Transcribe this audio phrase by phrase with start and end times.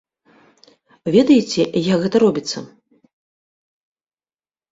[1.15, 2.57] Ведаеце, як гэта робіцца?